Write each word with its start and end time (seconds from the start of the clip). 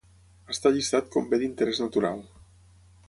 Està 0.53 0.71
llistat 0.77 1.11
com 1.17 1.29
bé 1.33 1.39
d'interès 1.43 1.83
natural. 1.85 2.25